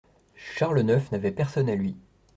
Charles 0.57 0.79
neuf 0.81 1.11
n'avait 1.11 1.31
personne 1.31 1.69
à 1.69 1.75
lui. 1.75 1.95